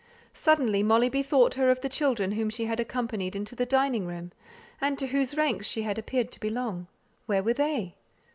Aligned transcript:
Suddenly 0.33 0.81
Molly 0.81 1.09
bethought 1.09 1.53
her 1.53 1.69
of 1.69 1.81
the 1.81 1.87
children 1.87 2.31
whom 2.31 2.49
she 2.49 2.65
had 2.65 2.79
accompanied 2.79 3.35
into 3.35 3.55
the 3.55 3.67
dining 3.67 4.07
room, 4.07 4.31
and 4.81 4.97
to 4.97 5.05
whose 5.05 5.37
ranks 5.37 5.67
she 5.67 5.83
had 5.83 5.99
appeared 5.99 6.31
to 6.31 6.39
belong, 6.39 6.87
where 7.27 7.43
were 7.43 7.53
they? 7.53 7.93